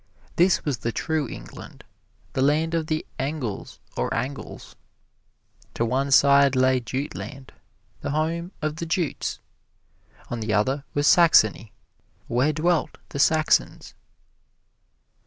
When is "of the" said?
2.73-3.05, 8.63-8.87